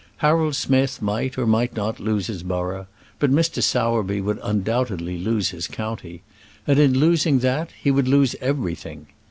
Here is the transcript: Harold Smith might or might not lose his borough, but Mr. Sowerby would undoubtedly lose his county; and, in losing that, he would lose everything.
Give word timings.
Harold 0.17 0.55
Smith 0.55 0.99
might 0.99 1.37
or 1.37 1.45
might 1.45 1.75
not 1.75 1.99
lose 1.99 2.25
his 2.25 2.41
borough, 2.41 2.87
but 3.19 3.29
Mr. 3.29 3.61
Sowerby 3.61 4.19
would 4.19 4.39
undoubtedly 4.41 5.15
lose 5.19 5.49
his 5.51 5.67
county; 5.67 6.23
and, 6.65 6.79
in 6.79 6.97
losing 6.97 7.37
that, 7.37 7.69
he 7.79 7.91
would 7.91 8.07
lose 8.07 8.35
everything. 8.41 9.05